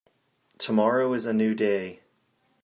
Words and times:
Tomorrow 0.57 1.13
is 1.13 1.27
a 1.27 1.31
new 1.33 1.53
day. 1.53 1.99